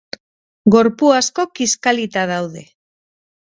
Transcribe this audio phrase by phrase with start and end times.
[0.75, 2.69] Gorpu asko kiskalita daude.